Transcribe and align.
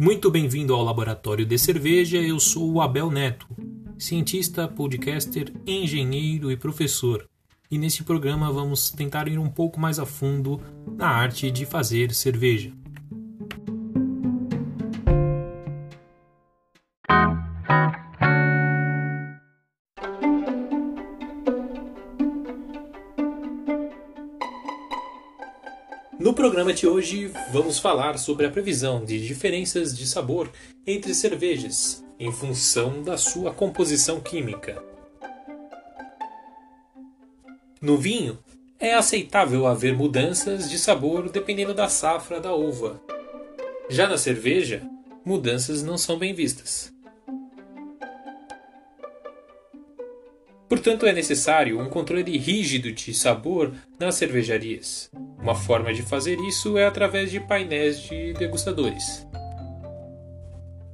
Muito 0.00 0.30
bem-vindo 0.30 0.72
ao 0.72 0.82
Laboratório 0.82 1.44
de 1.44 1.58
Cerveja. 1.58 2.16
Eu 2.16 2.40
sou 2.40 2.72
o 2.72 2.80
Abel 2.80 3.10
Neto, 3.10 3.46
cientista, 3.98 4.66
podcaster, 4.66 5.52
engenheiro 5.66 6.50
e 6.50 6.56
professor. 6.56 7.28
E 7.70 7.76
nesse 7.76 8.02
programa 8.02 8.50
vamos 8.50 8.88
tentar 8.88 9.28
ir 9.28 9.38
um 9.38 9.50
pouco 9.50 9.78
mais 9.78 9.98
a 9.98 10.06
fundo 10.06 10.58
na 10.96 11.06
arte 11.06 11.50
de 11.50 11.66
fazer 11.66 12.14
cerveja. 12.14 12.72
No 26.20 26.34
programa 26.34 26.74
de 26.74 26.86
hoje, 26.86 27.32
vamos 27.50 27.78
falar 27.78 28.18
sobre 28.18 28.44
a 28.44 28.50
previsão 28.50 29.02
de 29.02 29.26
diferenças 29.26 29.96
de 29.96 30.06
sabor 30.06 30.52
entre 30.86 31.14
cervejas 31.14 32.04
em 32.18 32.30
função 32.30 33.02
da 33.02 33.16
sua 33.16 33.54
composição 33.54 34.20
química. 34.20 34.84
No 37.80 37.96
vinho, 37.96 38.38
é 38.78 38.92
aceitável 38.92 39.66
haver 39.66 39.96
mudanças 39.96 40.68
de 40.68 40.78
sabor 40.78 41.30
dependendo 41.30 41.72
da 41.72 41.88
safra 41.88 42.38
da 42.38 42.54
uva. 42.54 43.00
Já 43.88 44.06
na 44.06 44.18
cerveja, 44.18 44.82
mudanças 45.24 45.82
não 45.82 45.96
são 45.96 46.18
bem 46.18 46.34
vistas. 46.34 46.92
Portanto, 50.70 51.04
é 51.04 51.12
necessário 51.12 51.80
um 51.80 51.88
controle 51.90 52.38
rígido 52.38 52.92
de 52.92 53.12
sabor 53.12 53.74
nas 53.98 54.14
cervejarias. 54.14 55.10
Uma 55.42 55.52
forma 55.52 55.92
de 55.92 56.00
fazer 56.00 56.38
isso 56.38 56.78
é 56.78 56.86
através 56.86 57.28
de 57.28 57.40
painéis 57.40 58.00
de 58.00 58.32
degustadores. 58.34 59.26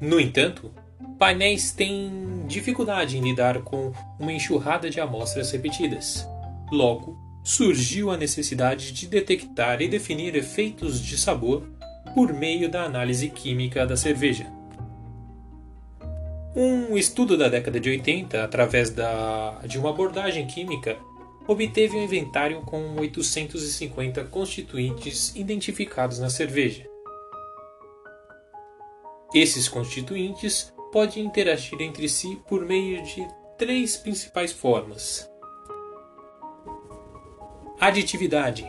No 0.00 0.18
entanto, 0.18 0.72
painéis 1.18 1.70
têm 1.70 2.46
dificuldade 2.46 3.18
em 3.18 3.20
lidar 3.20 3.60
com 3.60 3.92
uma 4.18 4.32
enxurrada 4.32 4.88
de 4.88 5.02
amostras 5.02 5.50
repetidas. 5.50 6.26
Logo, 6.72 7.18
surgiu 7.44 8.10
a 8.10 8.16
necessidade 8.16 8.90
de 8.90 9.06
detectar 9.06 9.82
e 9.82 9.88
definir 9.88 10.34
efeitos 10.34 10.98
de 10.98 11.18
sabor 11.18 11.68
por 12.14 12.32
meio 12.32 12.70
da 12.70 12.84
análise 12.84 13.28
química 13.28 13.86
da 13.86 13.98
cerveja. 13.98 14.46
Um 16.60 16.96
estudo 16.96 17.36
da 17.36 17.48
década 17.48 17.78
de 17.78 17.88
80, 17.88 18.42
através 18.42 18.90
da, 18.90 19.60
de 19.64 19.78
uma 19.78 19.90
abordagem 19.90 20.44
química, 20.44 20.98
obteve 21.46 21.96
um 21.96 22.02
inventário 22.02 22.62
com 22.62 22.96
850 22.96 24.24
constituintes 24.24 25.36
identificados 25.36 26.18
na 26.18 26.28
cerveja. 26.28 26.84
Esses 29.32 29.68
constituintes 29.68 30.74
podem 30.90 31.26
interagir 31.26 31.80
entre 31.80 32.08
si 32.08 32.42
por 32.48 32.66
meio 32.66 33.04
de 33.04 33.24
três 33.56 33.96
principais 33.96 34.50
formas: 34.50 35.30
aditividade, 37.78 38.68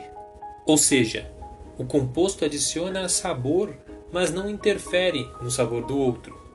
ou 0.64 0.78
seja, 0.78 1.34
o 1.76 1.84
composto 1.84 2.46
adiciona 2.46 3.10
sabor, 3.10 3.76
mas 4.14 4.32
não 4.32 4.48
interfere 4.48 5.28
no 5.42 5.50
sabor 5.50 5.88
do 5.88 5.98
outro. 5.98 6.49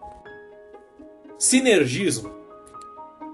Sinergismo. 1.38 2.30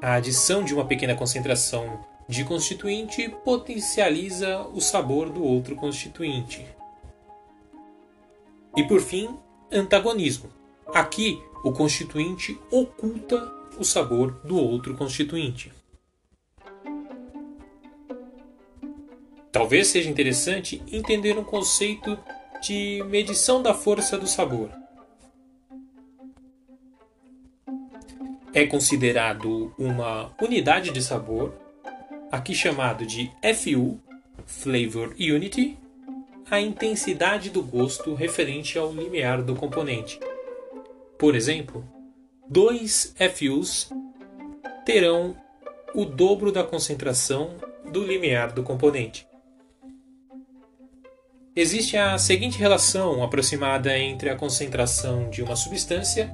A 0.02 0.14
adição 0.14 0.64
de 0.64 0.72
uma 0.72 0.86
pequena 0.86 1.14
concentração 1.14 2.00
de 2.26 2.44
constituinte 2.44 3.28
potencializa 3.44 4.62
o 4.68 4.80
sabor 4.80 5.28
do 5.28 5.44
outro 5.44 5.76
constituinte. 5.76 6.66
E 8.74 8.82
por 8.84 9.00
fim, 9.00 9.28
antagonismo. 9.70 10.50
Aqui, 10.94 11.38
o 11.62 11.72
constituinte 11.72 12.58
oculta 12.70 13.52
o 13.78 13.84
sabor 13.84 14.32
do 14.44 14.56
outro 14.56 14.96
constituinte. 14.96 15.70
Talvez 19.52 19.88
seja 19.88 20.08
interessante 20.08 20.82
entender 20.90 21.36
um 21.36 21.44
conceito 21.44 22.18
de 22.62 23.04
medição 23.08 23.62
da 23.62 23.74
força 23.74 24.16
do 24.16 24.26
sabor. 24.26 24.79
É 28.60 28.66
considerado 28.66 29.72
uma 29.78 30.34
unidade 30.38 30.90
de 30.90 31.02
sabor, 31.02 31.54
aqui 32.30 32.54
chamado 32.54 33.06
de 33.06 33.30
FU, 33.54 33.98
Flavor 34.44 35.14
Unity, 35.18 35.78
a 36.50 36.60
intensidade 36.60 37.48
do 37.48 37.62
gosto 37.62 38.12
referente 38.12 38.78
ao 38.78 38.92
limiar 38.92 39.42
do 39.42 39.54
componente. 39.54 40.20
Por 41.18 41.34
exemplo, 41.34 41.88
dois 42.46 43.14
FUs 43.34 43.88
terão 44.84 45.34
o 45.94 46.04
dobro 46.04 46.52
da 46.52 46.62
concentração 46.62 47.56
do 47.90 48.04
limiar 48.04 48.52
do 48.52 48.62
componente. 48.62 49.26
Existe 51.56 51.96
a 51.96 52.18
seguinte 52.18 52.58
relação 52.58 53.24
aproximada 53.24 53.96
entre 53.98 54.28
a 54.28 54.36
concentração 54.36 55.30
de 55.30 55.42
uma 55.42 55.56
substância 55.56 56.30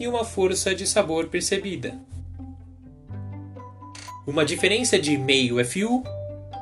e 0.00 0.08
uma 0.08 0.24
força 0.24 0.74
de 0.74 0.86
sabor 0.86 1.26
percebida. 1.28 2.00
Uma 4.26 4.46
diferença 4.46 4.98
de 4.98 5.18
meio 5.18 5.62
FU 5.64 6.02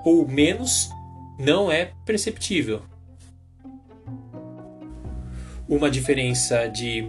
ou 0.05 0.27
menos 0.27 0.91
não 1.39 1.71
é 1.71 1.93
perceptível. 2.05 2.83
Uma 5.69 5.89
diferença 5.89 6.67
de 6.67 7.09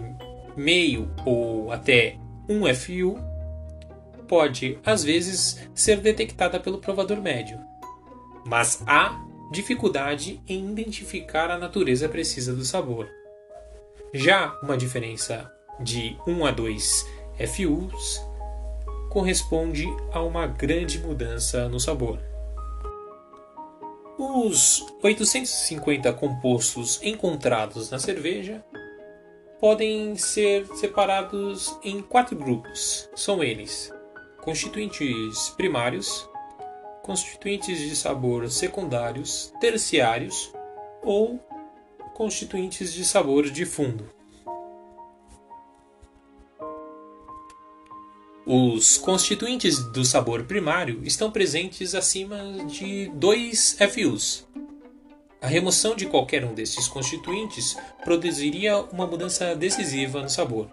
meio 0.56 1.10
ou 1.26 1.72
até 1.72 2.16
1 2.48 2.74
FU 2.74 3.18
pode, 4.28 4.78
às 4.84 5.02
vezes, 5.02 5.58
ser 5.74 5.96
detectada 5.96 6.60
pelo 6.60 6.78
provador 6.78 7.20
médio, 7.20 7.58
mas 8.46 8.82
há 8.86 9.18
dificuldade 9.50 10.40
em 10.46 10.70
identificar 10.70 11.50
a 11.50 11.58
natureza 11.58 12.08
precisa 12.08 12.54
do 12.54 12.64
sabor. 12.64 13.08
Já 14.12 14.56
uma 14.62 14.76
diferença 14.76 15.50
de 15.80 16.16
1 16.26 16.46
a 16.46 16.50
2 16.50 17.06
FUs 17.54 18.22
corresponde 19.10 19.86
a 20.12 20.22
uma 20.22 20.46
grande 20.46 20.98
mudança 20.98 21.68
no 21.68 21.80
sabor. 21.80 22.20
Os 24.18 24.86
850 25.02 26.12
compostos 26.12 27.00
encontrados 27.02 27.90
na 27.90 27.98
cerveja 27.98 28.64
podem 29.58 30.14
ser 30.16 30.66
separados 30.76 31.76
em 31.82 32.00
quatro 32.00 32.36
grupos. 32.36 33.08
São 33.16 33.42
eles: 33.42 33.92
constituintes 34.42 35.50
primários, 35.56 36.28
constituintes 37.02 37.78
de 37.78 37.96
sabor 37.96 38.48
secundários, 38.50 39.52
terciários 39.60 40.52
ou 41.02 41.40
constituintes 42.14 42.92
de 42.92 43.04
sabor 43.04 43.50
de 43.50 43.64
fundo. 43.64 44.19
Os 48.52 48.98
constituintes 48.98 49.78
do 49.78 50.04
sabor 50.04 50.42
primário 50.42 51.02
estão 51.04 51.30
presentes 51.30 51.94
acima 51.94 52.36
de 52.66 53.06
2 53.14 53.78
FUs. 53.92 54.44
A 55.40 55.46
remoção 55.46 55.94
de 55.94 56.06
qualquer 56.06 56.44
um 56.44 56.52
desses 56.52 56.88
constituintes 56.88 57.76
produziria 58.02 58.76
uma 58.92 59.06
mudança 59.06 59.54
decisiva 59.54 60.20
no 60.20 60.28
sabor. 60.28 60.68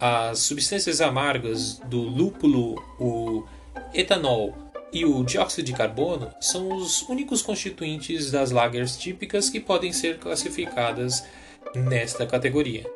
As 0.00 0.38
substâncias 0.38 1.02
amargas 1.02 1.80
do 1.80 2.00
lúpulo, 2.00 2.82
o 2.98 3.44
etanol 3.92 4.56
e 4.90 5.04
o 5.04 5.22
dióxido 5.22 5.66
de 5.66 5.74
carbono 5.74 6.32
são 6.40 6.74
os 6.78 7.02
únicos 7.10 7.42
constituintes 7.42 8.30
das 8.30 8.50
lagers 8.50 8.96
típicas 8.96 9.50
que 9.50 9.60
podem 9.60 9.92
ser 9.92 10.18
classificadas 10.18 11.26
nesta 11.74 12.24
categoria 12.24 12.90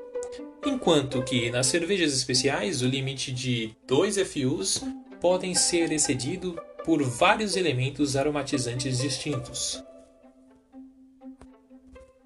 enquanto 0.66 1.22
que 1.22 1.50
nas 1.50 1.66
cervejas 1.66 2.12
especiais 2.12 2.82
o 2.82 2.86
limite 2.86 3.32
de 3.32 3.72
2 3.86 4.16
FUs 4.18 4.82
podem 5.20 5.54
ser 5.54 5.92
excedido 5.92 6.58
por 6.84 7.02
vários 7.02 7.56
elementos 7.56 8.16
aromatizantes 8.16 8.98
distintos. 8.98 9.82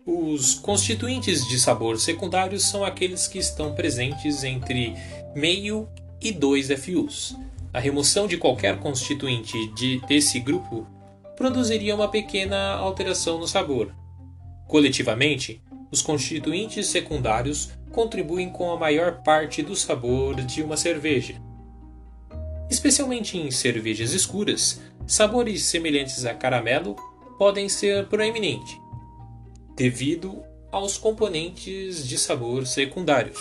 Os 0.04 0.54
constituintes 0.54 1.46
de 1.46 1.60
sabor 1.60 1.98
secundários 1.98 2.64
são 2.64 2.84
aqueles 2.84 3.28
que 3.28 3.38
estão 3.38 3.74
presentes 3.74 4.42
entre 4.42 4.94
meio 5.34 5.88
e 6.20 6.32
2 6.32 6.68
FUs. 6.80 7.36
A 7.72 7.78
remoção 7.78 8.26
de 8.26 8.36
qualquer 8.36 8.78
constituinte 8.80 9.56
de, 9.74 10.00
desse 10.06 10.40
grupo 10.40 10.86
produziria 11.36 11.94
uma 11.94 12.08
pequena 12.08 12.74
alteração 12.74 13.38
no 13.38 13.46
sabor. 13.46 13.94
Coletivamente, 14.68 15.62
os 15.92 16.00
constituintes 16.00 16.86
secundários 16.86 17.70
contribuem 17.92 18.50
com 18.50 18.72
a 18.72 18.78
maior 18.78 19.22
parte 19.22 19.62
do 19.62 19.76
sabor 19.76 20.36
de 20.36 20.62
uma 20.62 20.76
cerveja. 20.76 21.34
Especialmente 22.70 23.36
em 23.36 23.50
cervejas 23.50 24.14
escuras, 24.14 24.80
sabores 25.06 25.64
semelhantes 25.64 26.24
a 26.24 26.32
caramelo 26.32 26.96
podem 27.36 27.68
ser 27.68 28.06
proeminentes, 28.08 28.74
devido 29.76 30.42
aos 30.70 30.96
componentes 30.96 32.08
de 32.08 32.16
sabor 32.16 32.66
secundários. 32.66 33.38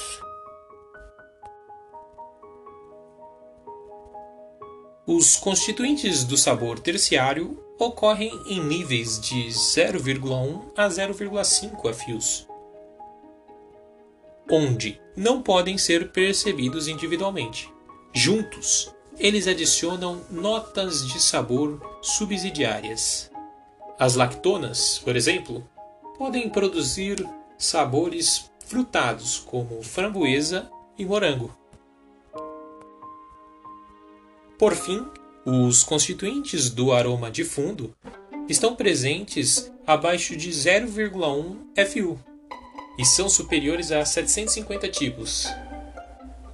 Os 5.07 5.37
constituintes 5.37 6.25
do 6.25 6.35
sabor 6.35 6.79
terciário 6.79 7.57
ocorrem 7.83 8.39
em 8.45 8.63
níveis 8.63 9.19
de 9.19 9.47
0,1 9.47 10.71
a 10.77 10.87
0,5 10.87 11.93
FUs, 11.93 12.47
onde 14.49 15.01
não 15.15 15.41
podem 15.41 15.79
ser 15.79 16.11
percebidos 16.11 16.87
individualmente. 16.87 17.73
Juntos, 18.13 18.93
eles 19.17 19.47
adicionam 19.47 20.21
notas 20.29 21.07
de 21.07 21.19
sabor 21.19 21.81
subsidiárias. 22.03 23.31
As 23.97 24.13
lactonas, 24.13 24.99
por 24.99 25.15
exemplo, 25.15 25.67
podem 26.19 26.49
produzir 26.49 27.27
sabores 27.57 28.51
frutados 28.67 29.39
como 29.39 29.81
framboesa 29.81 30.69
e 30.99 31.03
morango. 31.03 31.51
Por 34.59 34.75
fim, 34.75 35.03
os 35.45 35.83
constituintes 35.83 36.69
do 36.69 36.91
aroma 36.91 37.31
de 37.31 37.43
fundo 37.43 37.95
estão 38.47 38.75
presentes 38.75 39.71
abaixo 39.87 40.35
de 40.35 40.49
0,1 40.49 41.57
FU 41.87 42.19
e 42.97 43.05
são 43.05 43.27
superiores 43.27 43.91
a 43.91 44.05
750 44.05 44.87
tipos. 44.89 45.47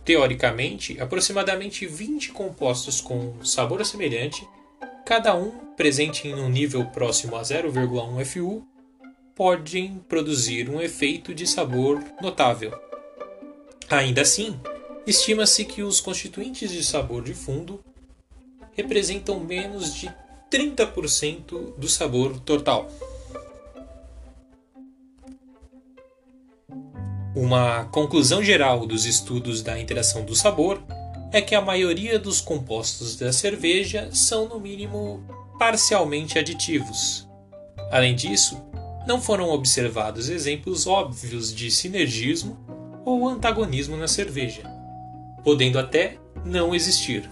Teoricamente, 0.06 1.00
aproximadamente 1.02 1.86
20 1.86 2.32
compostos 2.32 3.02
com 3.02 3.44
sabor 3.44 3.86
semelhante, 3.86 4.48
cada 5.06 5.36
um 5.36 5.52
presente 5.76 6.28
em 6.28 6.36
um 6.36 6.50
nível 6.50 6.86
próximo 6.86 7.36
a 7.36 7.42
0,1 7.42 8.24
FU, 8.26 8.66
podem 9.36 10.02
produzir 10.08 10.70
um 10.70 10.82
efeito 10.82 11.34
de 11.34 11.46
sabor 11.46 12.02
notável. 12.22 12.72
Ainda 13.90 14.22
assim, 14.22 14.58
estima-se 15.06 15.66
que 15.66 15.84
os 15.84 16.00
constituintes 16.00 16.72
de 16.72 16.84
sabor 16.84 17.22
de 17.22 17.34
fundo 17.34 17.84
representam 18.78 19.40
menos 19.40 19.94
de 19.96 20.10
30% 20.50 21.76
do 21.78 21.90
sabor 21.90 22.40
total. 22.40 22.90
Uma 27.36 27.86
conclusão 27.86 28.42
geral 28.42 28.86
dos 28.86 29.06
estudos 29.06 29.62
da 29.62 29.80
interação 29.80 30.24
do 30.24 30.36
sabor 30.36 30.82
é 31.32 31.42
que 31.42 31.54
a 31.54 31.62
maioria 31.62 32.18
dos 32.18 32.40
compostos 32.40 33.16
da 33.18 33.34
cerveja 33.34 34.10
são, 34.14 34.48
no 34.48 34.60
mínimo, 34.60 35.24
parcialmente 35.60 36.40
aditivos. 36.40 37.28
Além 37.92 38.16
disso, 38.16 38.62
não 39.08 39.22
foram 39.22 39.50
observados 39.50 40.30
exemplos 40.30 40.88
óbvios 40.88 41.54
de 41.54 41.70
sinergismo 41.70 42.58
ou 43.06 43.28
antagonismo 43.28 43.96
na 43.96 44.08
cerveja, 44.08 44.64
podendo 45.44 45.80
até 45.80 46.18
não 46.44 46.74
existir. 46.74 47.30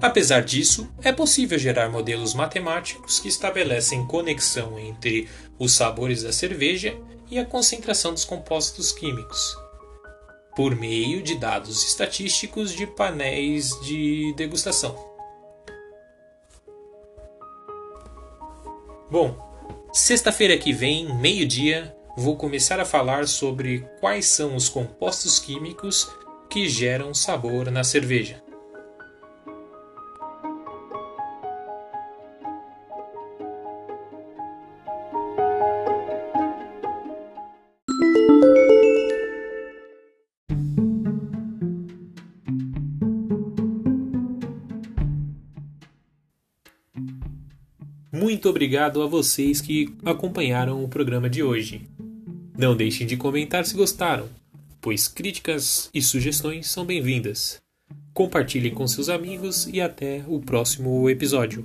Apesar 0.00 0.42
disso, 0.42 0.88
é 1.02 1.12
possível 1.12 1.58
gerar 1.58 1.88
modelos 1.88 2.32
matemáticos 2.32 3.18
que 3.18 3.28
estabelecem 3.28 4.06
conexão 4.06 4.78
entre 4.78 5.28
os 5.58 5.72
sabores 5.72 6.22
da 6.22 6.32
cerveja 6.32 6.96
e 7.28 7.38
a 7.38 7.44
concentração 7.44 8.14
dos 8.14 8.24
compostos 8.24 8.92
químicos, 8.92 9.56
por 10.54 10.76
meio 10.76 11.20
de 11.20 11.34
dados 11.34 11.84
estatísticos 11.84 12.72
de 12.72 12.86
painéis 12.86 13.70
de 13.80 14.32
degustação. 14.36 14.96
Bom, 19.10 19.36
sexta-feira 19.92 20.56
que 20.56 20.72
vem, 20.72 21.12
meio-dia, 21.16 21.92
vou 22.16 22.36
começar 22.36 22.78
a 22.78 22.84
falar 22.84 23.26
sobre 23.26 23.80
quais 23.98 24.26
são 24.26 24.54
os 24.54 24.68
compostos 24.68 25.40
químicos 25.40 26.08
que 26.48 26.68
geram 26.68 27.12
sabor 27.12 27.70
na 27.70 27.82
cerveja. 27.82 28.47
Muito 48.18 48.48
obrigado 48.48 49.00
a 49.00 49.06
vocês 49.06 49.60
que 49.60 49.94
acompanharam 50.04 50.82
o 50.82 50.88
programa 50.88 51.30
de 51.30 51.40
hoje. 51.40 51.82
Não 52.58 52.76
deixem 52.76 53.06
de 53.06 53.16
comentar 53.16 53.64
se 53.64 53.76
gostaram, 53.76 54.28
pois 54.80 55.06
críticas 55.06 55.88
e 55.94 56.02
sugestões 56.02 56.68
são 56.68 56.84
bem-vindas. 56.84 57.58
Compartilhem 58.12 58.74
com 58.74 58.88
seus 58.88 59.08
amigos 59.08 59.68
e 59.72 59.80
até 59.80 60.24
o 60.26 60.40
próximo 60.40 61.08
episódio. 61.08 61.64